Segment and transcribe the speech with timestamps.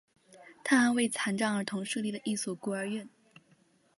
[0.63, 3.07] 他还为残障儿童设立了一所孤儿院。